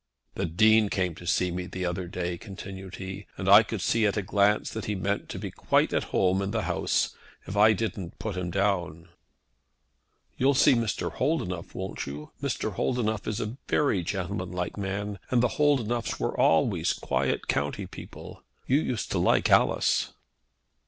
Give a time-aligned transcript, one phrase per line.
[0.33, 4.17] "The Dean came to me the other day," continued he, "and I could see at
[4.17, 7.73] a glance that he meant to be quite at home in the house, if I
[7.73, 9.09] didn't put him down."
[10.39, 11.11] "You'll see Mr.
[11.13, 12.31] Holdenough, won't you?
[12.41, 12.73] Mr.
[12.73, 18.41] Holdenough is a very gentlemanlike man, and the Holdenoughs were always quite county people.
[18.65, 20.13] You used to like Alice."